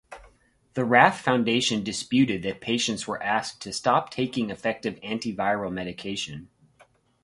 The 0.73 0.83
Rath 0.83 1.19
Foundation 1.21 1.83
disputed 1.83 2.41
that 2.41 2.59
patients 2.59 3.05
were 3.07 3.21
asked 3.21 3.61
to 3.61 3.71
stop 3.71 4.09
taking 4.09 4.49
effective 4.49 4.95
antiviral 5.01 5.71
medication. 5.71 6.49